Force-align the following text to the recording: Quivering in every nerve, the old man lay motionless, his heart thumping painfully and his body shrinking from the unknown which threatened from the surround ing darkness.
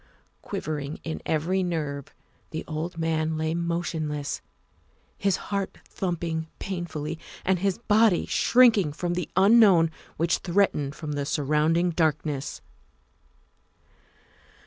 Quivering 0.41 0.99
in 1.03 1.21
every 1.27 1.61
nerve, 1.61 2.07
the 2.49 2.65
old 2.67 2.97
man 2.97 3.37
lay 3.37 3.53
motionless, 3.53 4.41
his 5.15 5.35
heart 5.35 5.77
thumping 5.87 6.47
painfully 6.57 7.19
and 7.45 7.59
his 7.59 7.77
body 7.77 8.25
shrinking 8.25 8.93
from 8.93 9.13
the 9.13 9.29
unknown 9.35 9.91
which 10.17 10.39
threatened 10.39 10.95
from 10.95 11.11
the 11.11 11.23
surround 11.23 11.77
ing 11.77 11.91
darkness. 11.91 12.61